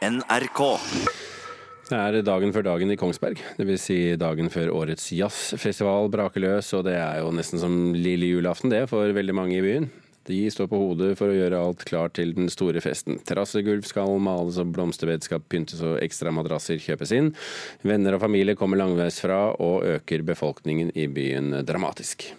NRK. 0.00 0.60
Det 1.90 1.96
er 1.98 2.22
dagen 2.24 2.54
før 2.54 2.64
dagen 2.64 2.92
i 2.92 2.96
Kongsberg, 2.96 3.40
dvs. 3.58 3.82
Si 3.82 3.96
dagen 4.16 4.48
før 4.48 4.70
årets 4.72 5.10
jazzfestival 5.12 6.08
braker 6.12 6.40
løs, 6.40 6.70
og 6.78 6.86
det 6.86 6.94
er 6.96 7.18
jo 7.20 7.32
nesten 7.36 7.60
som 7.60 7.74
lille 7.92 8.30
julaften 8.30 8.72
det 8.72 8.86
for 8.88 9.12
veldig 9.12 9.34
mange 9.36 9.58
i 9.58 9.64
byen. 9.64 9.90
De 10.30 10.38
står 10.52 10.70
på 10.70 10.78
hodet 10.80 11.10
for 11.18 11.32
å 11.32 11.36
gjøre 11.36 11.60
alt 11.60 11.84
klart 11.88 12.14
til 12.16 12.32
den 12.36 12.48
store 12.52 12.80
festen. 12.80 13.18
Terrassegulv 13.26 13.84
skal 13.88 14.14
males 14.22 14.60
og 14.62 14.72
blomsterbed 14.76 15.26
pyntes 15.52 15.82
og 15.84 15.98
ekstra 16.00 16.32
madrasser 16.32 16.80
kjøpes 16.80 17.12
inn. 17.16 17.32
Venner 17.84 18.16
og 18.16 18.24
familie 18.24 18.56
kommer 18.56 18.80
langveisfra 18.80 19.42
og 19.58 19.84
øker 19.98 20.24
befolkningen 20.32 20.94
i 20.96 21.10
byen 21.12 21.60
dramatisk. 21.66 22.30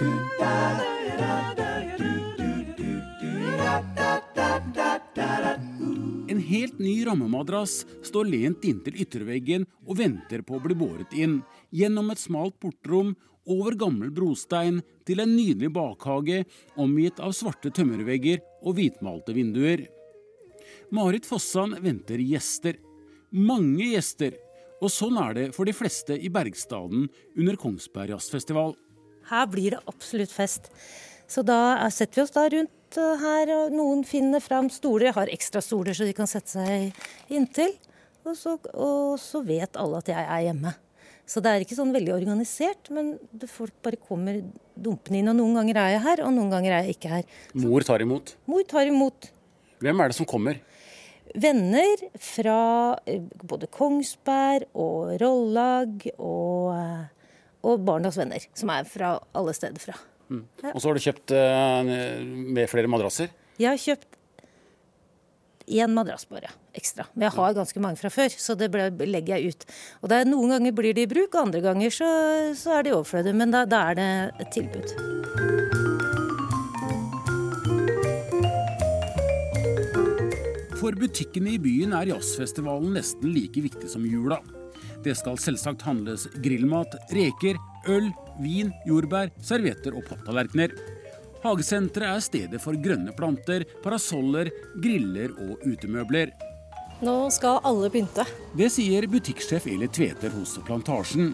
En 0.00 1.47
helt 6.48 6.78
ny 6.80 6.94
rammemadrass 7.06 7.82
står 8.06 8.30
lent 8.32 8.64
inntil 8.66 8.96
ytterveggen 9.04 9.66
og 9.86 9.98
venter 10.00 10.42
på 10.46 10.56
å 10.56 10.62
bli 10.64 10.76
båret 10.78 11.12
inn. 11.16 11.40
Gjennom 11.74 12.10
et 12.12 12.22
smalt 12.22 12.58
portrom, 12.62 13.14
over 13.48 13.72
gammel 13.80 14.10
brostein, 14.12 14.82
til 15.08 15.22
en 15.22 15.30
nydelig 15.32 15.70
bakhage 15.72 16.42
omgitt 16.76 17.20
av 17.24 17.32
svarte 17.36 17.72
tømmervegger 17.72 18.42
og 18.60 18.76
hvitmalte 18.76 19.32
vinduer. 19.36 19.86
Marit 20.92 21.24
Fossan 21.28 21.76
venter 21.84 22.20
gjester. 22.20 22.76
Mange 23.32 23.90
gjester. 23.94 24.36
Og 24.84 24.92
sånn 24.92 25.16
er 25.20 25.34
det 25.34 25.46
for 25.56 25.68
de 25.68 25.74
fleste 25.74 26.16
i 26.16 26.30
Bergstaden 26.32 27.08
under 27.36 27.56
Kongsberg 27.60 28.12
Jazzfestival. 28.14 28.76
Her 29.28 29.48
blir 29.50 29.74
det 29.74 29.84
absolutt 29.90 30.32
fest. 30.32 30.68
Så 31.28 31.44
da 31.44 31.88
setter 31.92 32.20
vi 32.20 32.24
oss 32.24 32.36
da 32.36 32.46
rundt 32.52 32.72
eh, 32.96 33.20
her, 33.20 33.52
og 33.52 33.74
noen 33.76 34.04
finner 34.08 34.40
fram 34.40 34.70
stoler. 34.72 35.10
Jeg 35.10 35.18
har 35.18 35.32
ekstra 35.34 35.60
stoler 35.64 35.96
så 35.96 36.08
de 36.08 36.16
kan 36.16 36.30
sette 36.30 36.56
seg 36.56 37.34
inntil. 37.34 37.74
Og 38.24 38.36
så, 38.36 38.56
og 38.74 39.18
så 39.20 39.40
vet 39.44 39.76
alle 39.80 40.00
at 40.02 40.08
jeg 40.10 40.24
er 40.24 40.44
hjemme. 40.48 40.72
Så 41.28 41.42
det 41.44 41.50
er 41.52 41.64
ikke 41.64 41.76
sånn 41.76 41.92
veldig 41.92 42.14
organisert, 42.14 42.88
men 42.94 43.12
folk 43.52 43.74
bare 43.84 44.00
kommer 44.00 44.40
dumpende 44.72 45.20
inn. 45.20 45.28
Og 45.28 45.36
noen 45.36 45.58
ganger 45.60 45.80
er 45.82 45.92
jeg 45.94 46.04
her, 46.06 46.22
og 46.24 46.32
noen 46.36 46.52
ganger 46.52 46.72
er 46.72 46.86
jeg 46.86 46.96
ikke 46.96 47.12
her. 47.12 47.28
Mor 47.60 47.84
tar 47.84 48.04
imot. 48.04 48.32
Mor 48.48 48.64
tar 48.68 48.88
imot. 48.88 49.28
Hvem 49.84 50.00
er 50.00 50.10
det 50.10 50.16
som 50.16 50.28
kommer? 50.28 50.60
Venner 51.36 52.06
fra 52.24 52.60
eh, 53.04 53.20
både 53.44 53.68
Kongsberg 53.68 54.70
og 54.72 55.18
Rollag 55.20 56.06
og, 56.16 56.72
eh, 56.72 57.34
og 57.68 57.84
Barnas 57.84 58.16
Venner, 58.16 58.48
som 58.56 58.72
er 58.72 58.88
fra 58.88 59.18
alle 59.36 59.52
steder 59.56 59.84
fra. 59.84 59.98
Mm. 60.28 60.44
Og 60.74 60.78
så 60.80 60.88
har 60.88 60.98
du 60.98 61.04
kjøpt 61.04 61.34
uh, 61.34 61.90
med 62.58 62.68
flere 62.70 62.90
madrasser? 62.90 63.32
Jeg 63.58 63.72
har 63.72 63.82
kjøpt 63.82 64.18
én 65.68 65.92
madrass 65.92 66.24
bare 66.28 66.50
ekstra. 66.76 67.06
Men 67.14 67.28
jeg 67.28 67.36
har 67.36 67.56
ganske 67.56 67.82
mange 67.82 68.00
fra 68.00 68.10
før, 68.12 68.32
så 68.32 68.56
det 68.58 68.70
ble, 68.72 68.88
legger 69.08 69.36
jeg 69.36 69.52
ut. 69.52 69.66
Og 70.02 70.12
er, 70.14 70.28
Noen 70.28 70.54
ganger 70.56 70.76
blir 70.76 70.96
de 70.96 71.04
i 71.04 71.10
bruk, 71.10 71.36
andre 71.38 71.62
ganger 71.64 71.92
så, 71.94 72.10
så 72.58 72.78
er 72.78 72.86
de 72.86 72.94
overflødige. 72.96 73.36
Men 73.36 73.54
da, 73.54 73.64
da 73.68 73.84
er 73.90 73.98
det 73.98 74.10
et 74.44 74.52
tilbud. 74.56 74.94
For 80.78 80.94
butikkene 80.94 81.56
i 81.56 81.60
byen 81.60 81.92
er 81.98 82.14
jazzfestivalen 82.14 82.94
nesten 82.96 83.34
like 83.34 83.60
viktig 83.60 83.90
som 83.90 84.06
jula. 84.06 84.38
Det 85.04 85.16
skal 85.18 85.38
selvsagt 85.40 85.82
handles 85.86 86.26
grillmat, 86.42 86.94
reker, 87.14 87.58
øl, 87.88 88.10
vin, 88.42 88.70
jordbær, 88.86 89.32
servietter 89.42 89.96
og 89.98 90.06
papptallerkener. 90.08 90.74
Hagesenteret 91.42 92.10
er 92.16 92.22
stedet 92.24 92.60
for 92.62 92.78
grønne 92.82 93.12
planter, 93.16 93.64
parasoller, 93.84 94.50
griller 94.82 95.34
og 95.46 95.64
utemøbler. 95.66 96.32
Nå 97.04 97.14
skal 97.30 97.60
alle 97.66 97.90
pynte. 97.94 98.24
Det 98.58 98.70
sier 98.74 99.06
butikksjef 99.10 99.68
Eli 99.70 99.86
Tveter 99.86 100.32
hos 100.34 100.56
Plantasjen. 100.66 101.30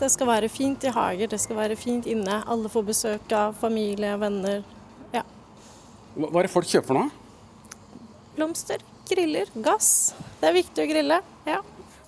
Det 0.00 0.08
skal 0.10 0.26
være 0.26 0.48
fint 0.50 0.82
i 0.82 0.90
hager, 0.90 1.30
det 1.30 1.38
skal 1.38 1.60
være 1.60 1.76
fint 1.78 2.08
inne. 2.10 2.40
Alle 2.50 2.70
får 2.72 2.88
besøk 2.88 3.34
av 3.38 3.54
familie, 3.60 4.16
og 4.16 4.24
venner. 4.24 4.64
Ja. 5.14 5.22
Hva 6.18 6.32
er 6.40 6.48
det 6.48 6.50
folk 6.50 6.66
kjøper 6.66 6.98
nå? 6.98 7.04
Blomster, 8.34 8.82
griller, 9.06 9.54
gass. 9.62 10.16
Det 10.40 10.50
er 10.50 10.58
viktig 10.58 10.82
å 10.82 10.90
grille. 10.90 11.20
ja. 11.46 11.60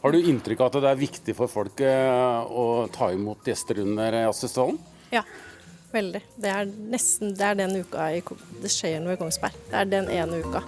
Har 0.06 0.12
du 0.12 0.22
inntrykk 0.22 0.60
av 0.62 0.68
at 0.68 0.84
det 0.84 0.90
er 0.92 0.98
viktig 1.00 1.32
for 1.34 1.50
folk 1.50 1.80
eh, 1.82 2.42
å 2.46 2.86
ta 2.94 3.08
imot 3.10 3.48
gjester 3.50 3.80
under 3.82 4.14
jazzfestivalen? 4.14 4.76
Ja, 5.10 5.24
veldig. 5.90 6.20
Det 6.38 6.52
er 6.52 6.68
nesten 6.92 7.34
det 7.34 7.42
er 7.42 7.58
den 7.58 7.74
uka 7.74 8.06
i, 8.14 8.20
det 8.62 8.70
skjer 8.70 9.02
noe 9.02 9.16
i 9.16 9.18
Kongsberg. 9.18 9.58
Det 9.66 9.80
er 9.80 9.90
den 9.90 10.06
ene 10.14 10.38
uka. 10.46 10.62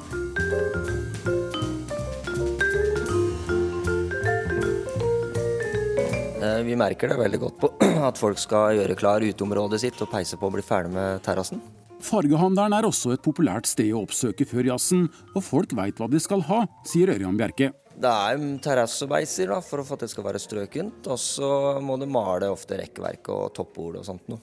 Eh, 6.42 6.60
vi 6.66 6.74
merker 6.82 7.14
det 7.14 7.22
veldig 7.22 7.44
godt 7.46 7.62
på 7.62 7.74
at 8.10 8.18
folk 8.18 8.42
skal 8.42 8.74
gjøre 8.82 8.98
klar 8.98 9.22
uteområdet 9.22 9.84
sitt 9.86 10.02
og 10.02 10.10
peise 10.18 10.34
på 10.34 10.50
å 10.50 10.56
bli 10.58 10.66
ferdig 10.66 10.96
med 10.98 11.22
terrassen. 11.22 11.62
Fargehandelen 12.02 12.74
er 12.74 12.90
også 12.90 13.14
et 13.14 13.22
populært 13.22 13.70
sted 13.70 13.94
å 13.94 14.02
oppsøke 14.02 14.50
før 14.50 14.74
jazzen, 14.74 15.06
og 15.36 15.44
folk 15.46 15.78
veit 15.78 16.02
hva 16.02 16.10
de 16.10 16.26
skal 16.26 16.42
ha, 16.50 16.64
sier 16.82 17.14
Ørjan 17.14 17.38
Bjerke. 17.38 17.76
Det 17.98 18.06
er 18.06 18.42
terrassebeiser 18.62 19.50
for 19.66 19.82
at 19.82 20.04
det 20.04 20.10
skal 20.12 20.26
være 20.28 20.38
strøkent. 20.38 21.08
Og 21.10 21.18
så 21.18 21.50
må 21.82 21.96
du 21.98 22.06
male 22.06 22.50
ofte 22.52 22.78
rekkverk 22.78 23.30
og 23.34 23.50
toppord 23.58 23.98
og 23.98 24.06
sånt 24.06 24.30
noe. 24.30 24.38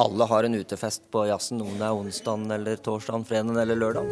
Alle 0.00 0.24
har 0.24 0.48
en 0.48 0.56
utefest 0.56 1.04
på 1.12 1.26
jazzen, 1.28 1.60
det 1.60 1.84
er 1.84 1.92
onsdag 1.92 2.46
eller 2.56 2.80
torsdag, 2.80 3.26
fredag 3.28 3.60
eller 3.60 3.76
lørdag. 3.76 4.08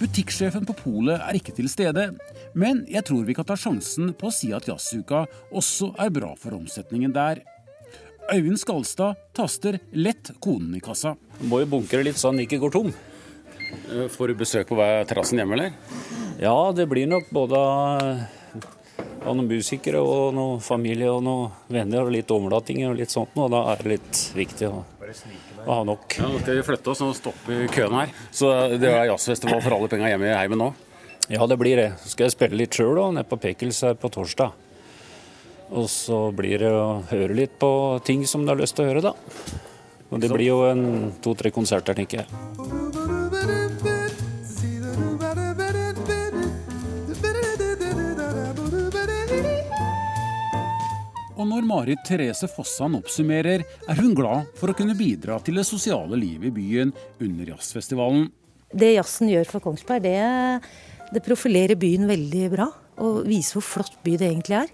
Butikksjefen 0.00 0.64
på 0.64 0.78
polet 0.80 1.20
er 1.20 1.36
ikke 1.36 1.52
til 1.60 1.68
stede, 1.68 2.08
men 2.56 2.86
jeg 2.88 3.04
tror 3.04 3.28
vi 3.28 3.36
kan 3.36 3.44
ta 3.48 3.52
sjansen 3.52 4.14
på 4.16 4.32
å 4.32 4.32
si 4.32 4.48
at 4.56 4.64
jazzuka 4.72 5.26
også 5.52 5.92
er 6.00 6.08
bra 6.16 6.32
for 6.40 6.56
omsetningen 6.56 7.12
der. 7.12 7.44
Øyvind 8.30 8.60
Skalstad 8.60 9.18
taster 9.34 9.78
lett 9.92 10.30
konen 10.40 10.76
i 10.76 10.80
kassa. 10.80 11.16
Må 11.42 11.62
jo 11.62 11.70
bunkre 11.74 12.04
litt 12.06 12.20
så 12.20 12.30
den 12.30 12.44
ikke 12.44 12.60
går 12.62 12.74
tom. 12.74 12.92
Eh, 13.90 14.06
får 14.12 14.30
du 14.30 14.38
besøk 14.44 14.68
på 14.70 14.78
hver 14.78 15.04
terrassen 15.08 15.40
hjemme, 15.42 15.58
eller? 15.58 15.74
Ja, 16.42 16.54
det 16.76 16.86
blir 16.90 17.08
nok 17.10 17.30
både 17.34 17.58
av 19.22 19.36
noen 19.36 19.48
musikere 19.48 20.00
og 20.02 20.32
noen 20.36 20.62
familie 20.64 21.10
og 21.12 21.22
noen 21.26 21.52
venner 21.72 22.06
og 22.06 22.14
litt 22.14 22.30
overnattinger 22.34 22.90
og 22.92 22.98
litt 23.00 23.12
sånt. 23.12 23.36
Og 23.38 23.50
da 23.52 23.64
er 23.72 23.82
det 23.82 23.92
litt 23.96 24.22
viktig 24.38 24.70
å, 24.70 24.82
å 25.66 25.68
ha 25.70 25.82
nok. 25.86 26.18
Ja, 26.18 26.30
Nå 26.30 26.40
skal 26.42 26.58
vi 26.58 26.66
flytte 26.66 26.94
oss 26.94 27.04
og 27.04 27.14
stoppe 27.18 27.62
køen 27.74 27.98
her. 28.00 28.16
Så 28.34 28.50
det 28.78 28.90
er 28.90 29.10
jazzfestival 29.12 29.62
for 29.62 29.78
alle 29.78 29.92
penga 29.92 30.10
hjemme 30.10 30.30
i 30.30 30.36
heimen 30.36 30.62
nå? 30.62 30.72
Ja, 31.30 31.46
det 31.46 31.56
blir 31.60 31.78
det. 31.78 31.92
Så 32.02 32.14
skal 32.14 32.26
jeg 32.28 32.34
spille 32.34 32.58
litt 32.58 32.74
sjøl 32.74 32.98
nede 33.14 33.28
på 33.28 33.38
Pekels 33.40 33.82
her 33.86 33.94
på 33.98 34.10
torsdag. 34.12 34.54
Og 35.72 35.88
så 35.88 36.26
blir 36.36 36.60
det 36.60 36.68
å 36.68 37.00
høre 37.08 37.36
litt 37.36 37.54
på 37.60 37.72
ting 38.04 38.26
som 38.28 38.44
du 38.44 38.52
har 38.52 38.60
lyst 38.60 38.76
til 38.76 38.84
å 38.84 38.90
høre, 38.90 39.04
da. 39.04 39.14
Og 40.12 40.20
det 40.20 40.28
blir 40.28 40.50
jo 40.50 40.58
en 40.68 41.12
to-tre 41.24 41.48
konserter, 41.54 41.96
tenker 41.96 42.20
jeg. 42.20 42.82
Og 51.32 51.48
når 51.48 51.64
Marit 51.66 52.04
Therese 52.06 52.46
Fossan 52.52 52.98
oppsummerer, 53.00 53.64
er 53.64 53.98
hun 53.98 54.12
glad 54.14 54.52
for 54.60 54.70
å 54.70 54.76
kunne 54.76 54.94
bidra 54.94 55.40
til 55.42 55.56
det 55.58 55.64
sosiale 55.66 56.20
livet 56.20 56.52
i 56.52 56.54
byen 56.54 56.92
under 57.24 57.54
jazzfestivalen. 57.54 58.28
Det 58.68 58.92
jazzen 58.92 59.32
gjør 59.32 59.48
for 59.48 59.64
Kongsberg, 59.64 60.04
det, 60.04 61.08
det 61.16 61.24
profilerer 61.24 61.80
byen 61.80 62.06
veldig 62.12 62.44
bra. 62.52 62.68
Og 63.02 63.24
viser 63.24 63.56
hvor 63.56 63.64
flott 63.64 63.96
by 64.04 64.20
det 64.20 64.28
egentlig 64.28 64.60
er. 64.60 64.70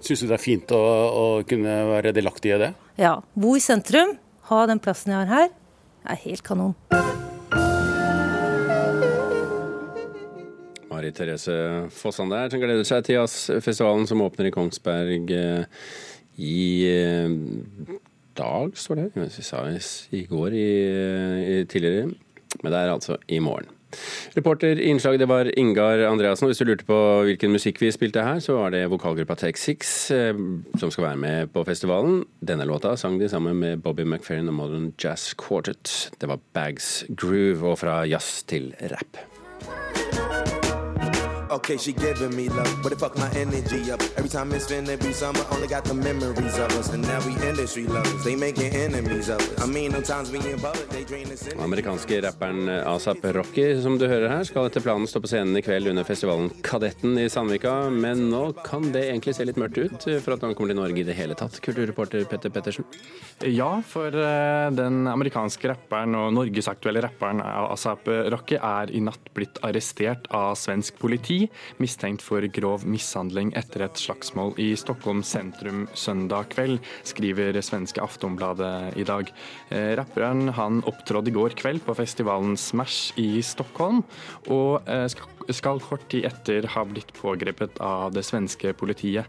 Syns 0.00 0.22
du 0.22 0.30
det 0.30 0.36
er 0.38 0.40
fint 0.42 0.72
å, 0.72 0.80
å, 0.80 1.24
kunne 1.48 1.72
være 1.90 2.14
delaktig 2.16 2.54
i 2.54 2.60
det? 2.62 2.70
Ja. 3.00 3.18
Bo 3.36 3.52
i 3.58 3.60
sentrum, 3.60 4.14
ha 4.48 4.60
den 4.70 4.80
plassen 4.80 5.12
jeg 5.12 5.20
har 5.20 5.28
her, 5.30 5.50
er 6.08 6.20
helt 6.22 6.44
kanon. 6.46 6.72
Mari 10.90 11.12
Therese 11.16 11.56
Fossan 11.94 12.32
der, 12.32 12.48
som 12.52 12.62
gleder 12.62 12.86
seg 12.88 13.04
til 13.06 13.18
jazzfestivalen 13.18 14.08
som 14.08 14.24
åpner 14.24 14.48
i 14.48 14.54
Kongsberg 14.54 15.34
eh, 15.36 15.84
i 16.40 16.62
eh, 16.88 17.36
dag, 18.40 18.72
står 18.72 19.02
det. 19.02 19.08
Vi 19.20 19.44
sa 19.44 19.66
i 19.68 20.24
går 20.28 20.56
i, 20.56 20.70
i 21.44 21.60
tidligere, 21.68 22.08
men 22.62 22.72
det 22.72 22.80
er 22.80 22.94
altså 22.94 23.20
i 23.28 23.40
morgen. 23.44 23.68
Reporter 24.36 24.78
i 24.80 24.90
innslaget 24.90 25.28
var 25.28 25.50
Ingar 25.58 26.04
Andreassen. 26.08 26.48
Hvis 26.50 26.60
du 26.62 26.68
lurte 26.68 26.86
på 26.88 26.98
hvilken 27.28 27.54
musikk 27.54 27.80
vi 27.82 27.92
spilte 27.94 28.24
her, 28.26 28.42
så 28.42 28.58
var 28.60 28.74
det 28.74 28.84
vokalgruppa 28.92 29.38
Take 29.40 29.60
Six 29.60 30.10
eh, 30.14 30.34
som 30.80 30.92
skal 30.92 31.10
være 31.10 31.22
med 31.24 31.52
på 31.54 31.64
festivalen. 31.68 32.22
Denne 32.40 32.68
låta 32.68 32.96
sang 33.00 33.18
de 33.20 33.28
sammen 33.28 33.58
med 33.60 33.82
Bobby 33.84 34.06
McFerrin 34.06 34.48
og 34.48 34.58
Modern 34.60 34.92
Jazz 35.00 35.34
Quartet. 35.34 36.10
Det 36.20 36.28
var 36.30 36.42
Bags 36.54 37.04
Groove, 37.16 37.64
og 37.72 37.78
fra 37.82 38.02
jazz 38.08 38.42
til 38.48 38.74
rap. 38.92 39.39
Okay, 41.50 41.76
she 41.76 41.92
giving 41.92 42.36
me 42.36 42.48
love, 42.48 42.80
but 42.80 42.92
it 42.92 43.00
fuck 43.00 43.18
my 43.18 43.28
energy 43.30 43.90
up. 43.90 44.00
Every 44.16 44.28
time 44.28 44.52
it's 44.52 44.66
finna 44.70 44.96
be 45.02 45.12
summer, 45.12 45.44
only 45.50 45.66
got 45.66 45.84
the 45.84 45.94
memories 45.94 46.56
of 46.58 46.70
us. 46.78 46.92
And 46.94 47.02
now 47.02 47.18
we 47.26 47.32
industry 47.48 47.88
lovers, 47.88 48.22
they 48.22 48.36
making 48.36 48.72
enemies 48.72 49.28
of 49.28 49.40
us. 49.40 49.60
I 49.60 49.66
mean, 49.66 49.90
sometimes 49.90 50.30
we 50.30 50.38
in 50.38 50.60
public, 50.60 50.88
they 50.90 51.02
drain 51.02 51.26
us 51.26 51.48
in. 51.48 51.58
Amerikanske 51.58 52.20
rapperen 52.22 52.68
Asap 52.68 53.24
Rocky, 53.34 53.82
som 53.82 53.98
du 53.98 54.06
hører 54.06 54.28
her, 54.30 54.44
skal 54.46 54.68
etter 54.70 54.84
planen 54.84 55.10
stå 55.10 55.18
på 55.24 55.32
scenen 55.32 55.58
i 55.58 55.62
kveld 55.66 55.90
under 55.90 56.06
festivalen 56.06 56.52
Kadetten 56.62 57.18
i 57.18 57.26
Sandvika. 57.28 57.74
Men 57.90 58.28
nå 58.30 58.44
kan 58.62 58.86
det 58.94 59.08
egentlig 59.08 59.34
se 59.34 59.48
litt 59.50 59.58
mørkt 59.58 59.82
ut 59.82 60.06
for 60.22 60.36
at 60.36 60.46
han 60.46 60.54
kommer 60.54 60.70
til 60.70 60.78
Norge 60.78 61.02
i 61.02 61.08
det 61.10 61.18
hele 61.18 61.34
tatt. 61.34 61.58
Kulturreporter 61.66 62.30
Petter 62.30 62.54
Pettersen. 62.54 62.86
Ja, 63.50 63.72
for 63.82 64.14
eh, 64.14 64.68
den 64.78 65.02
amerikanske 65.10 65.74
rapperen 65.74 66.14
og 66.14 66.30
norgesaktuelle 66.38 67.02
rapperen 67.08 67.42
Asap 67.42 68.06
Rocky 68.30 68.54
er 68.62 68.94
i 68.94 69.02
natt 69.02 69.34
blitt 69.34 69.58
arrestert 69.66 70.30
av 70.30 70.54
svensk 70.54 71.02
politi 71.02 71.39
mistenkt 71.80 72.24
for 72.24 72.44
grov 72.52 72.84
mishandling 72.88 73.52
etter 73.58 73.86
et 73.86 74.00
slagsmål 74.00 74.54
i 74.60 74.72
Stockholm 74.78 75.22
sentrum 75.26 75.86
søndag 75.94 76.50
kveld, 76.54 76.80
skriver 77.06 77.60
svenske 77.64 78.02
Aftonbladet 78.02 78.98
i 79.00 79.06
dag. 79.08 79.30
Eh, 79.70 79.92
rapperen 80.00 80.48
han 80.56 80.82
opptrådte 80.88 81.32
i 81.32 81.36
går 81.36 81.56
kveld 81.60 81.84
på 81.86 81.96
festivalen 81.98 82.56
Smash 82.60 83.18
i 83.20 83.42
Stockholm, 83.46 84.02
og 84.48 84.88
eh, 84.90 85.06
skal 85.50 85.82
kort 85.82 86.06
tid 86.10 86.28
etter 86.28 86.68
ha 86.74 86.84
blitt 86.86 87.12
pågrepet 87.16 87.80
av 87.82 88.14
det 88.14 88.24
svenske 88.26 88.74
politiet. 88.78 89.26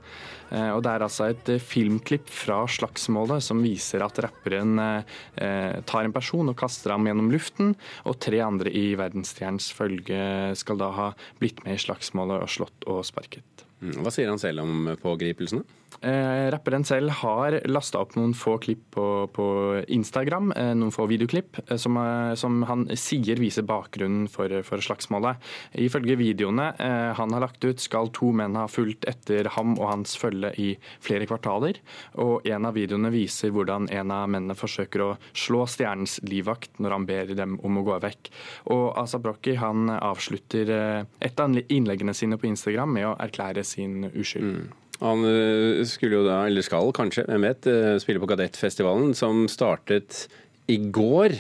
Eh, 0.52 0.70
og 0.76 0.84
Det 0.84 0.92
er 0.92 1.06
altså 1.08 1.30
et 1.32 1.52
filmklipp 1.64 2.30
fra 2.32 2.62
slagsmålet 2.68 3.44
som 3.46 3.64
viser 3.64 4.04
at 4.06 4.20
rapperen 4.24 4.78
tar 5.88 6.06
en 6.06 6.14
person 6.14 6.52
og 6.52 6.58
kaster 6.60 6.94
ham 6.94 7.08
gjennom 7.08 7.32
luften, 7.34 7.74
og 8.06 8.20
tre 8.22 8.42
andre 8.44 8.72
i 8.72 8.92
verdensstjernens 9.00 9.72
følge 9.76 10.22
skal 10.60 10.80
da 10.82 10.92
ha 10.98 11.10
blitt 11.40 11.64
med 11.66 11.80
i 11.80 11.84
slagsmålet 11.88 12.44
og 12.44 12.52
slått 12.52 12.90
og 12.92 13.04
sparket. 13.08 13.71
Mm, 13.82 14.04
hva 14.06 14.12
sier 14.14 14.30
han 14.30 14.42
selv 14.42 14.62
om 14.62 14.92
pågripelsene? 15.02 15.66
Eh, 16.02 16.48
rapperen 16.50 16.86
selv 16.88 17.12
har 17.20 17.60
lasta 17.70 18.00
opp 18.02 18.16
noen 18.16 18.32
få 18.38 18.56
klipp 18.64 18.88
på, 18.96 19.06
på 19.34 19.46
Instagram, 19.92 20.52
eh, 20.58 20.72
noen 20.78 20.94
få 20.94 21.06
videoklipp, 21.10 21.60
eh, 21.68 21.78
som, 21.78 21.98
eh, 22.00 22.34
som, 22.40 22.62
han 22.70 22.88
sier 22.98 23.38
viser 23.42 23.66
bakgrunnen 23.68 24.30
for, 24.32 24.54
for, 24.66 24.82
slagsmålet. 24.82 25.42
Ifølge 25.78 26.16
videoene 26.18 26.72
eh, 26.82 27.12
han 27.18 27.36
har 27.36 27.44
lagt 27.44 27.66
ut, 27.66 27.82
skal 27.84 28.10
to 28.16 28.32
menn 28.38 28.58
ha 28.58 28.68
fulgt 28.72 29.06
etter 29.10 29.52
ham 29.58 29.76
og 29.78 29.92
hans 29.92 30.16
følge 30.18 30.54
i 30.62 30.70
flere 31.04 31.28
kvartaler. 31.30 31.82
Og 32.24 32.48
en 32.50 32.70
av 32.70 32.78
videoene 32.78 33.12
viser 33.14 33.54
hvordan 33.54 33.90
en 33.92 34.16
av 34.16 34.30
mennene 34.32 34.58
forsøker 34.58 35.06
å 35.06 35.12
slå 35.34 35.68
stjernens 35.70 36.18
livvakt 36.26 36.82
når 36.82 36.98
han 36.98 37.10
ber 37.10 37.36
dem 37.38 37.60
om 37.66 37.82
å 37.82 37.86
gå 37.92 38.00
vekk. 38.02 38.32
Og 38.74 38.88
Asa 39.02 39.22
Brocki 39.22 39.58
han 39.60 39.92
avslutter 40.00 40.74
eh, 40.78 41.12
et 41.20 41.46
av 41.46 41.62
innleggene 41.62 42.16
sine 42.18 42.42
på 42.42 42.50
Instagram 42.50 42.98
med 42.98 43.10
å 43.12 43.16
erklære 43.22 43.68
sin 43.72 44.12
uskyld. 44.12 44.48
Mm. 44.48 44.70
Han 45.02 45.26
eh, 45.26 45.82
skulle 45.90 46.20
jo 46.20 46.26
da, 46.28 46.44
eller 46.46 46.66
skal 46.66 46.92
kanskje, 46.94 47.26
hvem 47.30 47.48
vet, 47.48 47.68
eh, 47.70 47.96
spille 48.02 48.22
på 48.22 48.30
Kadettfestivalen, 48.30 49.16
som 49.18 49.48
startet 49.50 50.28
i 50.70 50.78
går. 50.94 51.40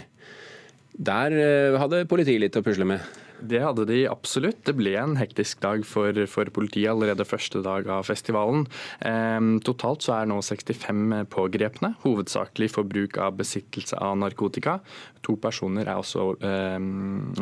Der 0.97 1.35
eh, 1.37 1.77
hadde 1.77 2.07
politiet 2.09 2.41
litt 2.41 2.57
å 2.57 2.63
pusle 2.65 2.87
med. 2.89 3.05
Det 3.41 3.61
hadde 3.63 3.87
de 3.89 4.03
absolutt. 4.09 4.61
Det 4.67 4.75
ble 4.77 4.93
en 4.99 5.15
hektisk 5.19 5.61
dag 5.63 5.83
for, 5.87 6.15
for 6.29 6.49
politiet 6.53 6.91
allerede 6.91 7.25
første 7.25 7.61
dag 7.65 7.87
av 7.89 8.05
festivalen. 8.05 8.67
Eh, 9.05 9.39
totalt 9.65 10.05
så 10.05 10.19
er 10.19 10.29
nå 10.29 10.39
65 10.45 11.25
pågrepne, 11.33 11.95
hovedsakelig 12.05 12.71
for 12.75 12.87
bruk 12.87 13.17
av 13.21 13.39
besittelse 13.39 13.97
av 13.97 14.17
narkotika. 14.21 14.79
To 15.25 15.35
personer 15.41 15.85
er 15.85 15.99
også 16.01 16.27
eh, 16.45 16.77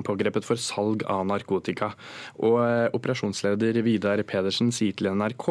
pågrepet 0.05 0.47
for 0.47 0.59
salg 0.59 1.03
av 1.09 1.25
narkotika. 1.27 1.91
Og 2.43 2.59
eh, 2.63 2.87
Operasjonsleder 2.95 3.81
Vidar 3.85 4.23
Pedersen 4.27 4.71
sier 4.75 4.95
til 4.99 5.11
NRK 5.15 5.47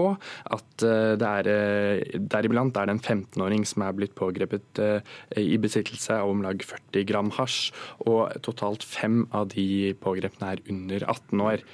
at 0.57 0.87
eh, 0.87 1.15
det 1.21 1.29
er 1.29 1.51
eh, 1.53 2.19
deriblant 2.19 2.77
er 2.77 2.89
det 2.89 2.97
en 2.99 3.05
15-åring 3.05 3.65
som 3.69 3.85
er 3.87 3.97
blitt 3.97 4.17
pågrepet 4.19 4.83
eh, 4.85 5.15
i 5.41 5.57
besittelse 5.61 6.21
av 6.21 6.33
om 6.33 6.45
lag 6.45 6.61
40 6.65 7.09
gram 7.09 7.33
hasj. 7.37 7.73
Og 8.09 8.33
totalt 8.45 8.85
fem 8.87 9.23
av 9.35 9.51
de 9.55 9.95
pågrepne 10.03 10.38
guttene 10.39 10.55
er 10.55 10.63
under 10.71 11.05
18 11.11 11.41
år. 11.41 11.65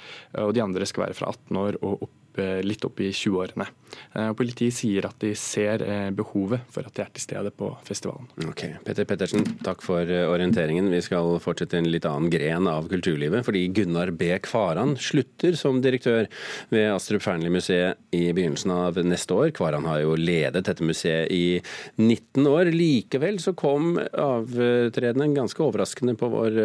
Og 0.41 0.53
de 0.53 0.63
andre 0.63 0.85
skal 0.85 1.05
være 1.05 1.17
fra 1.17 1.31
18 1.31 1.57
år 1.57 1.77
og 1.81 2.05
opp 2.07 2.21
Eh, 2.37 2.59
litt 2.63 2.83
opp 2.83 2.99
i 2.99 3.11
20-årene. 3.15 3.65
Eh, 4.13 4.31
politiet 4.35 4.75
sier 4.75 5.05
at 5.07 5.15
de 5.23 5.31
ser 5.39 5.83
eh, 5.85 6.09
behovet 6.15 6.65
for 6.73 6.83
at 6.83 6.95
de 6.97 7.03
er 7.05 7.11
til 7.15 7.23
stede 7.23 7.51
på 7.55 7.69
festivalen. 7.87 8.27
Ok, 8.49 8.65
Petter 8.83 9.07
Pettersen, 9.07 9.45
takk 9.63 9.83
for 9.85 10.03
orienteringen. 10.03 10.89
Vi 10.91 10.99
skal 11.05 11.37
fortsette 11.43 11.79
en 11.79 11.87
litt 11.91 12.07
annen 12.09 12.31
gren 12.33 12.67
av 12.71 12.89
kulturlivet. 12.91 13.45
Fordi 13.47 13.63
Gunnar 13.75 14.11
B. 14.11 14.33
Kvaran 14.43 14.95
slutter 14.99 15.55
som 15.59 15.79
direktør 15.83 16.27
ved 16.73 16.89
Astrup 16.91 17.23
Fearnley-museet 17.23 18.01
i 18.15 18.25
begynnelsen 18.35 18.73
av 18.75 18.99
neste 19.05 19.37
år. 19.37 19.53
Kvaran 19.55 19.87
har 19.87 20.03
jo 20.03 20.17
ledet 20.19 20.65
dette 20.67 20.83
museet 20.85 21.31
i 21.31 21.61
19 22.01 22.51
år. 22.51 22.73
Likevel 22.75 23.39
så 23.43 23.55
kom 23.55 23.95
avtredenen 23.95 25.37
ganske 25.37 25.63
overraskende 25.63 26.17
på 26.19 26.31
vår 26.35 26.59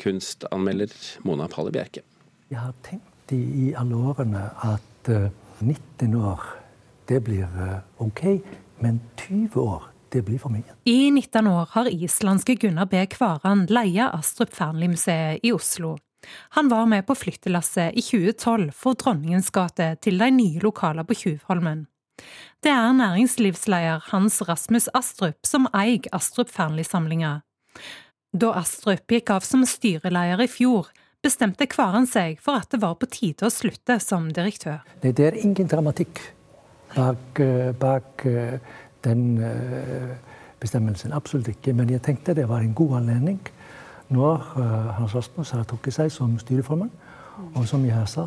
kunstanmelder 0.00 0.96
Mona 1.28 1.50
Palle 1.52 1.74
Bjerke. 1.74 2.06
Jeg 2.50 2.62
har 2.62 2.72
tenkt 2.86 3.34
i 3.36 3.74
alle 3.78 3.98
årene 4.10 4.48
at 4.66 4.89
19 5.10 6.14
eh, 6.14 6.26
år, 6.30 6.40
det 7.08 7.20
blir 7.26 7.44
eh, 7.44 7.78
OK, 8.02 8.22
men 8.78 9.00
20 9.16 9.60
år 9.60 9.88
det 10.10 10.22
blir 10.26 10.38
for 10.42 10.50
mye. 10.50 10.76
I 10.84 11.10
19 11.10 11.46
år 11.46 11.68
har 11.74 11.90
islandske 11.90 12.56
Gunnar 12.58 12.88
B. 12.90 13.02
Kvaran 13.06 13.66
leia 13.70 14.10
Astrup 14.16 14.54
Fearnley-museet 14.54 15.44
i 15.46 15.52
Oslo. 15.54 15.96
Han 16.56 16.68
var 16.68 16.86
med 16.86 17.06
på 17.06 17.14
flyttelasset 17.14 17.94
i 17.96 18.02
2012 18.02 18.72
for 18.76 18.98
Dronningens 18.98 19.50
gate 19.54 19.94
til 20.04 20.18
de 20.20 20.30
nye 20.34 20.60
lokalene 20.62 21.06
på 21.08 21.16
Tjuvholmen. 21.16 21.86
Det 22.60 22.72
er 22.72 22.92
næringslivsleder 22.92 24.10
Hans 24.10 24.42
Rasmus 24.44 24.90
Astrup 24.94 25.46
som 25.48 25.68
eier 25.72 26.10
Astrup 26.12 26.50
Fearnley-samlinga. 26.52 27.38
Da 28.36 28.52
Astrup 28.60 29.10
gikk 29.10 29.32
av 29.32 29.46
som 29.46 29.64
styreleder 29.66 30.44
i 30.44 30.50
fjor, 30.50 30.90
bestemte 31.22 31.66
Kvaren 31.70 32.08
seg 32.08 32.40
for 32.42 32.60
at 32.60 32.70
det 32.72 32.80
var 32.82 32.96
på 33.00 33.08
tide 33.10 33.48
å 33.48 33.52
slutte 33.52 33.98
som 34.02 34.30
direktør. 34.34 34.80
Det 35.02 35.18
er 35.20 35.36
ingen 35.40 35.68
dramatikk 35.68 36.20
bak, 36.94 37.40
eh, 37.40 37.70
bak 37.72 38.26
eh, 38.26 38.58
den 39.04 39.38
eh, 39.38 40.16
bestemmelsen. 40.60 41.12
Absolutt 41.12 41.48
ikke. 41.48 41.72
Men 41.72 41.90
jeg 41.90 42.02
tenkte 42.02 42.34
det 42.34 42.48
var 42.48 42.64
en 42.64 42.74
god 42.74 43.00
anledning 43.02 43.40
når 44.10 44.42
Hans 44.96 45.14
Rasmus 45.14 45.52
har 45.54 45.62
trukket 45.70 45.94
seg 45.94 46.08
som 46.10 46.32
styreformann. 46.40 46.90
Og 47.54 47.66
som 47.68 47.84
jeg 47.86 48.08
sa, 48.10 48.26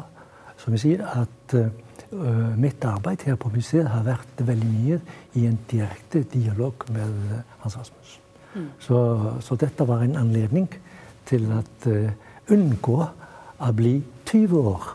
som 0.57 0.73
jeg 0.73 0.79
sier, 0.79 1.01
at 1.03 1.55
uh, 1.59 2.55
mitt 2.55 2.85
arbeid 2.87 3.25
her 3.27 3.35
på 3.35 3.51
museet 3.51 3.89
har 3.91 4.05
vært 4.07 4.43
veldig 4.47 4.69
mye 4.69 4.99
i 5.35 5.43
en 5.49 5.59
direkte 5.69 6.23
dialog 6.31 6.85
med 6.95 7.43
Hans 7.65 7.75
Rasmus. 7.77 8.13
Mm. 8.53 8.69
Så, 8.79 8.97
så, 9.43 9.57
dette 9.59 9.87
var 9.89 10.05
en 10.05 10.15
anledning 10.21 10.69
til 11.27 11.51
at 11.51 11.89
uh, 11.91 12.09
unngå 12.51 12.99
å 13.03 13.71
bli 13.75 13.95
20 14.29 14.67
år 14.73 14.89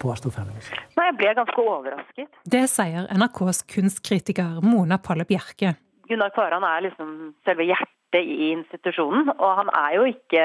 på 0.00 0.12
astroferiemuseet? 0.14 0.88
Jeg 1.00 1.16
ble 1.18 1.32
ganske 1.36 1.62
overrasket. 1.62 2.28
Det 2.44 2.64
sier 2.70 3.08
NRKs 3.10 3.64
kunstkritiker 3.72 4.60
Mona 4.64 5.00
Palle 5.02 5.26
Bjerke. 5.28 5.74
Gunnar 6.10 6.32
Kvaran 6.34 6.66
er 6.66 6.84
liksom 6.88 7.32
selve 7.46 7.66
hjertet 7.68 8.20
i 8.20 8.50
institusjonen, 8.52 9.30
og 9.36 9.50
han 9.60 9.70
er 9.80 9.96
jo 9.96 10.06
ikke 10.10 10.44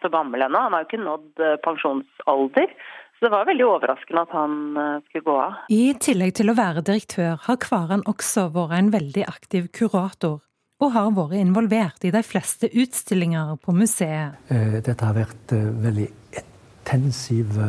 så 0.00 0.10
gammel 0.12 0.44
ennå. 0.46 0.64
Han 0.66 0.76
har 0.76 0.84
jo 0.84 0.88
ikke 0.88 1.04
nådd 1.04 1.44
eh, 1.44 1.56
pensjonsalder. 1.64 2.74
Så 3.18 3.26
det 3.26 3.32
var 3.34 3.48
veldig 3.50 3.66
overraskende 3.68 4.22
at 4.24 4.30
han 4.32 4.54
eh, 4.80 5.02
skulle 5.08 5.26
gå 5.26 5.34
av. 5.36 5.58
I 5.72 5.82
tillegg 6.00 6.36
til 6.38 6.52
å 6.52 6.56
være 6.56 6.84
direktør, 6.88 7.34
har 7.46 7.60
Kvaran 7.60 8.06
også 8.08 8.48
vært 8.54 8.78
en 8.78 8.94
veldig 8.94 9.26
aktiv 9.28 9.68
kurator 9.76 10.40
og 10.80 10.92
har 10.94 11.10
vært 11.16 11.36
involvert 11.40 12.04
i 12.08 12.12
de 12.14 12.22
fleste 12.24 12.70
utstillinger 12.72 13.56
på 13.60 13.74
museet. 13.76 14.38
Eh, 14.48 14.78
dette 14.80 15.04
har 15.04 15.16
vært 15.16 15.52
eh, 15.56 15.66
veldig 15.84 16.08
intensive 16.40 17.68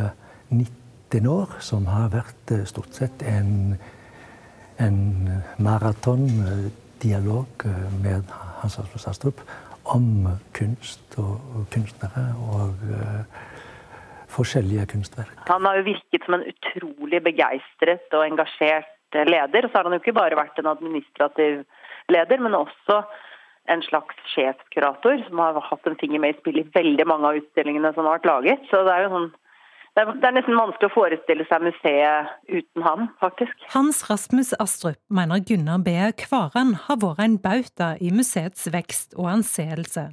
19 0.49 1.27
år, 1.27 1.57
som 1.59 1.89
har 1.91 2.11
vært 2.13 2.53
eh, 2.55 2.63
stort 2.69 2.95
sett 2.95 3.25
en, 3.27 3.75
en 4.79 5.01
maratondialog 5.59 7.67
med 7.99 8.31
Hans 8.61 8.79
Asmus 8.79 9.07
Astrup 9.11 9.43
om 9.91 10.29
kunst 10.55 11.17
og 11.19 11.65
kunstnere 11.73 12.29
og 12.53 12.85
forskjellige 14.31 14.85
kunstverk. 14.93 15.33
Han 15.49 15.65
har 15.67 15.81
jo 15.81 15.89
virket 15.89 16.23
som 16.23 16.37
en 16.37 16.47
utrolig 16.47 17.19
begeistret 17.25 18.15
og 18.15 18.27
engasjert 18.29 19.17
leder. 19.27 19.65
Og 19.65 19.71
så 19.71 19.77
har 19.77 19.89
han 19.89 19.97
jo 19.97 19.99
ikke 19.99 20.15
bare 20.15 20.39
vært 20.39 20.61
en 20.61 20.69
administrativ 20.71 21.65
leder, 22.13 22.41
men 22.43 22.57
også 22.57 23.01
en 23.71 23.83
slags 23.85 24.17
sjefskurator 24.33 25.21
som 25.27 25.41
har 25.41 25.59
hatt 25.63 25.87
en 25.87 25.99
finger 26.01 26.21
med 26.23 26.33
i 26.33 26.39
spillet 26.39 26.67
i 26.67 26.79
veldig 26.79 27.05
mange 27.07 27.29
av 27.29 27.37
utstillingene 27.41 27.93
som 27.93 28.07
har 28.07 28.17
vært 28.19 28.29
laget. 28.29 28.67
Så 28.71 28.83
det 28.87 28.95
er 28.95 29.05
jo 29.05 29.13
sånn 29.15 29.31
det 29.91 30.05
er, 30.05 30.11
det 30.23 30.27
er 30.29 30.35
nesten 30.37 30.55
vanskelig 30.55 30.87
å 30.87 30.93
forestille 30.93 31.45
seg 31.49 31.65
museet 31.65 32.29
uten 32.47 32.85
han, 32.85 33.09
faktisk. 33.19 33.65
Hans 33.73 34.05
Rasmus 34.07 34.53
Astrup 34.63 34.95
mener 35.11 35.43
Gunnar 35.43 35.81
B. 35.83 35.97
Kvaran 36.21 36.77
har 36.85 37.01
vært 37.01 37.25
en 37.25 37.35
bauta 37.43 37.89
i 37.99 38.13
museets 38.15 38.69
vekst 38.71 39.17
og 39.19 39.27
anseelse. 39.33 40.07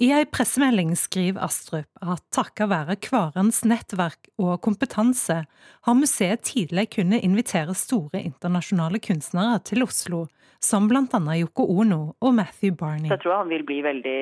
I 0.00 0.10
ei 0.16 0.26
pressemelding 0.28 0.94
skriver 0.96 1.42
Astrup 1.44 1.88
at 2.00 2.22
takket 2.32 2.70
være 2.70 2.96
Kvarens 3.04 3.62
nettverk 3.68 4.30
og 4.40 4.60
kompetanse 4.64 5.42
har 5.86 5.96
museet 5.98 6.44
tidlig 6.48 6.86
kunnet 6.96 7.24
invitere 7.26 7.76
store 7.76 8.22
internasjonale 8.24 9.00
kunstnere 9.04 9.58
til 9.68 9.84
Oslo, 9.84 10.26
som 10.60 10.88
annet 10.92 11.40
Yoko 11.40 11.64
Ono 11.80 12.00
og 12.20 12.34
Matthew 12.36 12.74
Barney. 12.76 13.08
Jeg 13.08 13.20
tror 13.22 13.38
han 13.38 13.52
vil 13.52 13.64
bli 13.64 13.80
veldig 13.84 14.18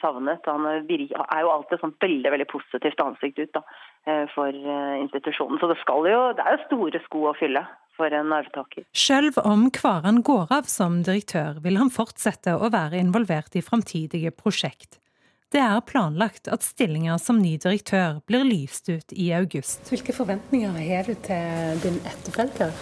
savnet. 0.00 0.44
Han 0.48 0.64
er 0.68 1.40
jo 1.44 1.52
alltid 1.52 1.82
sånn 1.82 1.96
veldig 2.00 2.32
veldig 2.36 2.48
positivt 2.48 3.00
ansikt 3.04 3.42
ut 3.42 3.52
da, 3.56 3.64
eh, 4.08 4.24
for 4.34 4.48
eh, 4.48 4.94
institusjonen. 5.02 5.60
Så 5.60 5.68
det, 5.72 5.80
jo, 5.84 6.22
det 6.36 6.44
er 6.44 6.56
jo 6.56 6.64
store 6.68 7.04
sko 7.04 7.28
å 7.28 7.36
fylle 7.36 7.64
for 7.98 8.14
en 8.14 8.32
arvtaker. 8.32 8.86
Selv 8.96 9.38
om 9.42 9.68
Kvaran 9.74 10.22
går 10.26 10.54
av 10.54 10.70
som 10.70 11.02
direktør, 11.06 11.58
vil 11.64 11.78
han 11.80 11.92
fortsette 11.92 12.54
å 12.56 12.70
være 12.72 13.00
involvert 13.02 13.58
i 13.58 13.64
framtidige 13.64 14.32
prosjekt. 14.36 15.00
Det 15.48 15.60
er 15.64 15.80
planlagt 15.88 16.50
at 16.52 16.64
stillinger 16.64 17.16
som 17.22 17.38
ny 17.40 17.54
direktør 17.56 18.20
blir 18.28 18.44
lyst 18.44 18.90
ut 18.92 19.14
i 19.16 19.30
august. 19.32 19.86
Hvilke 19.88 20.12
forventninger 20.12 20.76
har 20.76 21.08
du 21.08 21.14
til 21.24 21.80
din 21.86 21.96
etterfølger? 22.04 22.74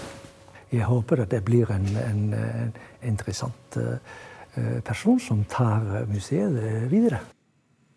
Jeg 0.74 0.88
håper 0.88 1.22
at 1.22 1.30
det 1.30 1.44
blir 1.46 1.70
en, 1.70 1.86
en, 2.02 2.24
en 2.34 2.74
interessant 3.06 3.78
eh, 3.78 4.82
person 4.82 5.20
som 5.22 5.44
tar 5.46 6.08
museet 6.10 6.90
videre. 6.90 7.22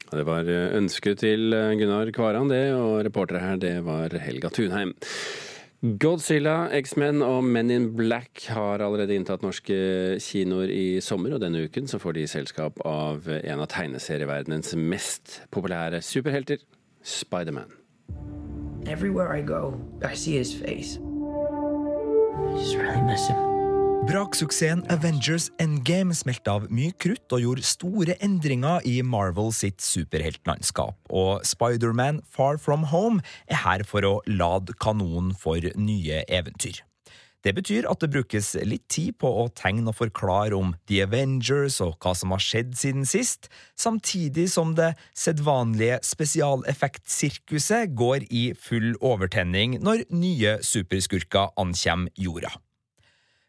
Det 0.10 0.26
var 0.26 0.46
ønsket 0.78 1.22
til 1.22 1.54
Gunnar 1.54 2.10
Kvaran, 2.14 2.50
det, 2.50 2.64
og 2.74 3.04
reportere 3.06 3.42
her, 3.44 3.60
det 3.62 3.76
var 3.86 4.14
Helga 4.22 4.50
Tunheim. 4.54 4.94
Godzilla, 5.80 6.68
X-Men 6.76 7.22
og 7.24 7.44
Men 7.44 7.72
in 7.72 7.86
Black 7.96 8.50
har 8.52 8.84
allerede 8.84 9.16
inntatt 9.16 9.46
norske 9.46 10.20
kinoer 10.20 10.68
i 10.68 11.00
sommer, 11.00 11.38
og 11.38 11.40
denne 11.40 11.64
uken 11.64 11.88
så 11.88 12.02
får 12.04 12.18
de 12.18 12.28
selskap 12.28 12.82
av 12.84 13.30
en 13.40 13.64
av 13.64 13.70
tegneserieverdenens 13.72 14.76
mest 14.76 15.40
populære 15.56 16.04
superhelter, 16.04 16.60
Spiderman. 17.00 17.72
Everywhere 18.88 19.40
I 19.40 19.42
go, 19.42 19.80
I 20.04 20.16
see 20.16 20.36
his 20.36 20.54
face. 20.54 21.00
I 21.00 22.60
just 22.60 22.76
really 22.76 23.02
miss 23.02 23.28
him. 23.28 23.49
Braksuksessen 24.10 24.80
Avengers 24.90 25.52
Endgame 25.62 26.16
smelte 26.18 26.50
av 26.50 26.64
mye 26.74 26.96
krutt 26.98 27.30
og 27.36 27.44
gjorde 27.44 27.66
store 27.68 28.16
endringer 28.26 28.82
i 28.90 28.96
Marvel 29.06 29.52
sitt 29.54 29.84
superheltlandskap, 29.86 30.96
og 31.14 31.44
Spiderman 31.46 32.24
Far 32.26 32.58
From 32.58 32.88
Home 32.90 33.22
er 33.46 33.60
her 33.62 33.84
for 33.86 34.08
å 34.08 34.16
lade 34.26 34.74
kanonen 34.82 35.36
for 35.38 35.62
nye 35.78 36.24
eventyr. 36.26 36.80
Det 37.46 37.54
betyr 37.56 37.86
at 37.92 38.02
det 38.02 38.10
brukes 38.16 38.56
litt 38.66 38.88
tid 38.90 39.20
på 39.22 39.30
å 39.44 39.44
tegne 39.54 39.92
og 39.92 40.00
forklare 40.00 40.58
om 40.58 40.74
The 40.90 41.04
Avengers 41.06 41.78
og 41.86 42.02
hva 42.02 42.16
som 42.18 42.34
har 42.34 42.42
skjedd 42.42 42.74
siden 42.80 43.06
sist, 43.08 43.46
samtidig 43.78 44.48
som 44.50 44.74
det 44.80 44.96
sedvanlige 45.14 46.00
spesialeffektsirkuset 46.08 47.94
går 47.94 48.26
i 48.34 48.50
full 48.58 48.96
overtenning 49.06 49.78
når 49.86 50.08
nye 50.10 50.58
superskurker 50.66 51.54
ankommer 51.62 52.10
jorda. 52.18 52.56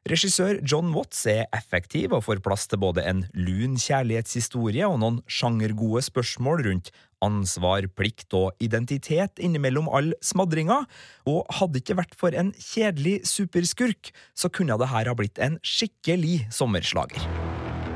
Regissør 0.08 0.56
John 0.64 0.94
Watts 0.94 1.26
er 1.28 1.42
effektiv 1.52 2.14
og 2.16 2.22
får 2.24 2.38
plass 2.40 2.64
til 2.70 2.80
både 2.80 3.02
en 3.04 3.26
lun 3.36 3.74
kjærlighetshistorie 3.76 4.86
og 4.88 4.96
noen 5.02 5.18
sjangergode 5.28 6.00
spørsmål 6.06 6.62
rundt 6.64 6.88
ansvar, 7.20 7.84
plikt 7.92 8.32
og 8.32 8.56
identitet 8.64 9.36
innimellom 9.44 9.90
all 9.92 10.14
smadringa, 10.24 10.86
og 11.28 11.44
hadde 11.52 11.76
det 11.76 11.82
ikke 11.84 11.98
vært 12.00 12.16
for 12.16 12.32
en 12.32 12.54
kjedelig 12.56 13.18
superskurk, 13.28 14.14
så 14.32 14.48
kunne 14.48 14.78
det 14.80 14.88
her 14.88 15.12
ha 15.12 15.16
blitt 15.18 15.36
en 15.36 15.60
skikkelig 15.60 16.46
sommerslager. 16.48 17.20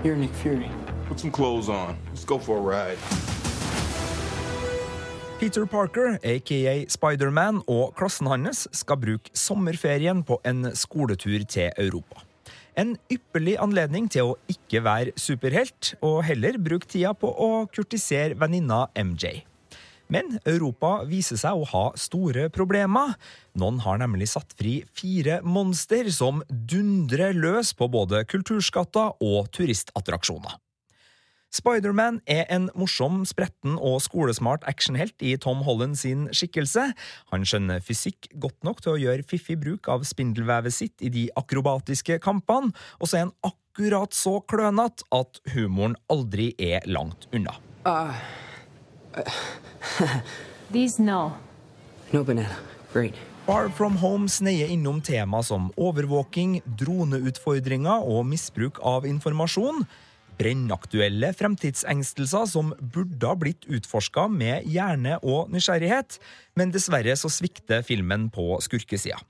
You're 0.04 0.20
Nick 0.20 0.37
Fury. 0.44 0.68
Put 1.08 1.18
some 1.18 1.32
clothes 1.32 1.70
on. 1.70 1.96
Let's 2.12 2.28
go 2.28 2.38
for 2.38 2.58
a 2.58 2.61
ride. 2.61 3.43
Peter 5.44 5.66
Parker, 5.68 6.14
aka 6.24 6.72
Spiderman, 6.88 7.58
og 7.68 7.90
klassen 7.98 8.30
hans 8.30 8.62
skal 8.72 8.96
bruke 8.96 9.28
sommerferien 9.36 10.22
på 10.24 10.38
en 10.48 10.70
skoletur 10.72 11.44
til 11.44 11.68
Europa. 11.76 12.22
En 12.80 12.94
ypperlig 13.12 13.58
anledning 13.60 14.06
til 14.08 14.30
å 14.30 14.38
ikke 14.48 14.80
være 14.86 15.12
superhelt, 15.20 15.90
og 16.00 16.22
heller 16.24 16.56
bruke 16.56 16.88
tida 16.88 17.12
på 17.12 17.28
å 17.28 17.50
kurtisere 17.68 18.40
venninna 18.40 18.86
MJ. 18.96 19.44
Men 20.08 20.38
Europa 20.48 20.96
viser 21.12 21.36
seg 21.44 21.60
å 21.60 21.68
ha 21.74 21.86
store 21.92 22.48
problemer. 22.48 23.12
Noen 23.52 23.84
har 23.84 24.00
nemlig 24.00 24.32
satt 24.32 24.56
fri 24.56 24.78
fire 24.96 25.42
monster 25.44 26.08
som 26.08 26.40
dundrer 26.48 27.36
løs 27.36 27.76
på 27.76 27.92
både 27.92 28.24
kulturskatter 28.32 29.20
og 29.20 29.52
turistattraksjoner. 29.52 30.56
Spiderman 31.54 32.18
er 32.26 32.49
en 32.50 32.66
morsom, 32.75 33.20
spretten 33.28 33.76
og 33.78 34.00
skolesmart 34.02 34.64
actionhelt 34.66 35.23
i 35.23 35.37
Tom 35.38 35.62
Holland 35.66 35.94
sin 36.00 36.26
skikkelse. 36.34 36.88
Han 37.30 37.44
skjønner 37.46 37.84
fysikk 37.84 38.26
godt 38.42 38.58
nok 38.66 38.82
til 38.82 38.94
å 38.94 38.99
gjøre 38.99 39.26
fiffig 39.30 39.56
bruk 39.62 39.87
av 39.92 40.02
spindelvevet 40.08 40.75
sitt 40.75 41.04
i 41.04 41.12
de 41.14 41.28
akrobatiske 41.38 42.18
kampene, 42.25 42.73
og 42.99 43.11
så 43.11 43.20
er 43.20 43.26
han 43.28 43.37
akkurat 43.46 44.16
så 44.16 44.40
klønete 44.50 45.06
at 45.14 45.38
humoren 45.54 45.94
aldri 46.11 46.50
er 46.58 46.82
langt 46.90 47.28
unna. 47.34 47.54
Uh, 47.87 48.18
uh, 49.14 50.18
these 50.75 50.99
no. 50.99 51.37
No 52.11 52.25
banana. 52.25 52.58
Great. 52.92 53.14
Far 53.46 53.68
From 53.68 53.99
Home 54.00 54.26
sneier 54.32 54.70
innom 54.73 55.02
tema 55.04 55.42
som 55.44 55.68
overvåking, 55.76 56.62
droneutfordringer 56.80 58.06
og 58.08 58.25
misbruk 58.30 58.80
av 58.80 59.04
informasjon 59.06 59.84
brennaktuelle 60.38 61.32
fremtidsengstelser 61.36 62.48
som 62.50 62.72
burde 62.80 63.28
ha 63.28 63.36
blitt 63.38 63.66
utforska 63.70 64.26
med 64.32 64.68
hjerne 64.70 65.18
og 65.22 65.52
nysgjerrighet, 65.54 66.18
men 66.58 66.74
dessverre 66.74 67.16
så 67.18 67.30
svikter 67.32 67.84
filmen 67.86 68.28
på 68.34 68.54
skurkesida. 68.64 69.20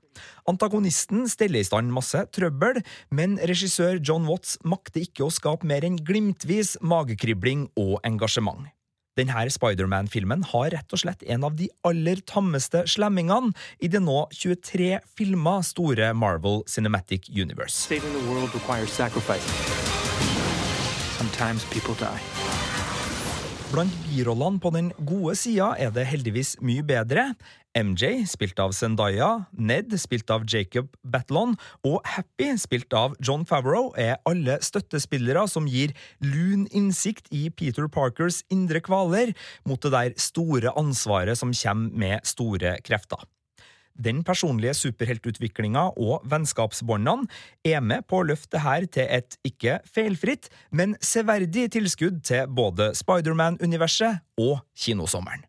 Antagonisten 0.49 1.25
steller 1.27 1.63
i 1.63 1.67
stand 1.67 1.91
masse 1.93 2.21
trøbbel, 2.35 2.79
men 3.11 3.39
regissør 3.41 3.99
John 3.99 4.29
Watts 4.29 4.59
makter 4.63 5.03
ikke 5.03 5.25
å 5.25 5.33
skape 5.33 5.67
mer 5.67 5.85
enn 5.87 5.99
glimtvis 5.99 6.77
magekribling 6.85 7.67
og 7.81 7.99
engasjement. 8.07 8.69
Denne 9.15 9.45
Spiderman-filmen 9.47 10.43
har 10.51 10.73
rett 10.73 10.91
og 10.91 10.99
slett 10.99 11.23
en 11.31 11.45
av 11.47 11.55
de 11.55 11.69
aller 11.87 12.19
tammeste 12.27 12.83
slemmingene 12.91 13.55
i 13.79 13.87
det 13.87 14.03
nå 14.03 14.25
23 14.35 14.99
filmer 15.15 15.63
store 15.63 16.11
Marvel 16.13 16.65
Cinematic 16.67 17.31
Universe. 17.31 17.87
Blant 23.71 23.93
birollene 24.05 24.59
på 24.61 24.71
den 24.75 24.89
gode 25.07 25.35
sida 25.39 25.73
er 25.79 25.93
det 25.95 26.05
heldigvis 26.07 26.55
mye 26.63 26.83
bedre. 26.85 27.31
MJ, 27.75 28.23
spilt 28.31 28.59
av 28.63 28.71
Zendaya, 28.75 29.29
Ned, 29.51 29.91
spilt 29.99 30.31
av 30.31 30.45
Jacob 30.47 30.87
Batlon, 31.03 31.57
og 31.83 31.99
Happy, 32.07 32.53
spilt 32.61 32.95
av 32.95 33.17
John 33.19 33.43
Favreau, 33.47 33.89
er 33.99 34.15
alle 34.29 34.61
støttespillere 34.63 35.43
som 35.51 35.67
gir 35.67 35.91
lun 36.23 36.69
innsikt 36.71 37.27
i 37.35 37.49
Peter 37.51 37.89
Parkers 37.91 38.43
indre 38.53 38.79
kvaler 38.83 39.35
mot 39.67 39.81
det 39.83 39.91
der 39.95 40.15
store 40.19 40.71
ansvaret 40.79 41.39
som 41.39 41.51
kommer 41.51 42.05
med 42.05 42.31
store 42.31 42.77
krefter. 42.85 43.27
Den 43.95 44.23
personlige 44.27 44.73
superheltutviklinga 44.73 45.87
og 45.95 46.25
vennskapsbåndene 46.27 47.27
er 47.65 47.79
med 47.79 48.07
på 48.09 48.19
å 48.19 48.27
løfte 48.27 48.59
her 48.65 48.85
til 48.91 49.07
et 49.07 49.37
ikke 49.47 49.79
feilfritt, 49.87 50.49
men 50.71 50.97
severdig 51.01 51.69
tilskudd 51.75 52.21
til 52.27 52.47
både 52.47 52.91
Spiderman-universet 52.95 54.23
og 54.37 54.59
kinosommeren. 54.75 55.47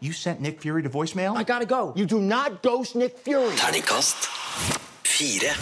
You 0.00 0.12
sent 0.12 0.40
Nick 0.40 0.60
Fury 0.62 0.82
to 0.82 0.88
voicemail? 0.88 1.34
I 1.34 1.42
gotta 1.42 1.66
go. 1.66 1.92
You 1.96 2.06
do 2.06 2.20
not 2.20 2.62
ghost 2.62 2.94
Nick 2.94 3.18
Fury. 3.24 3.56
Terningkast 3.56 4.30
fire. 5.18 5.54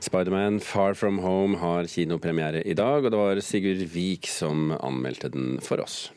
Spiderman 0.00 0.60
Far 0.60 0.94
From 0.94 1.18
Home 1.18 1.58
har 1.58 1.88
kinopremiere 1.90 2.62
i 2.62 2.74
dag, 2.74 3.04
og 3.04 3.10
det 3.10 3.18
var 3.18 3.40
Sigurd 3.42 3.82
Vik 3.94 4.28
som 4.30 4.70
anmeldte 4.78 5.32
den 5.34 5.58
for 5.64 5.82
oss. 5.82 6.14